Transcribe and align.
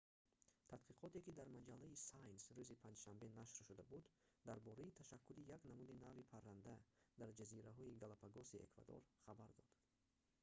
тадқиқоте 0.71 1.19
ки 1.25 1.35
дар 1.39 1.47
маҷаллаи 1.57 2.01
science 2.07 2.45
рӯзи 2.57 2.81
панҷшанбе 2.83 3.27
нашр 3.39 3.55
шуда 3.67 3.83
буд 3.91 4.05
дар 4.47 4.57
бораи 4.67 4.95
ташаккули 4.99 5.41
як 5.55 5.61
намуди 5.69 5.99
нави 6.05 6.27
парранда 6.33 6.75
дар 7.19 7.29
ҷазираҳои 7.39 7.97
галапагоси 8.03 8.63
эквадор 8.67 9.01
хабар 9.25 9.49
дод 9.57 9.69